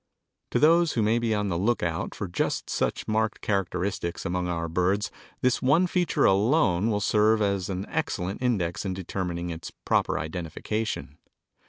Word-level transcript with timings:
To 0.49 0.57
those 0.57 0.93
who 0.93 1.03
may 1.03 1.19
be 1.19 1.35
on 1.35 1.49
the 1.49 1.59
lookout 1.59 2.15
for 2.15 2.27
just 2.27 2.71
such 2.71 3.07
marked 3.07 3.39
characteristics 3.41 4.25
among 4.25 4.47
our 4.47 4.67
birds 4.67 5.11
this 5.41 5.61
one 5.61 5.85
feature 5.85 6.25
alone 6.25 6.89
will 6.89 6.99
serve 6.99 7.39
as 7.39 7.69
an 7.69 7.85
excellent 7.87 8.41
index 8.41 8.83
in 8.83 8.95
determining 8.95 9.51
its 9.51 9.71
proper 9.85 10.17
identification. 10.17 11.19